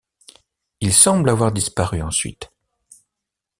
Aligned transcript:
Ils 0.79 0.95
semblent 0.95 1.29
avoir 1.29 1.51
disparu 1.51 2.01
ensuite. 2.01 2.51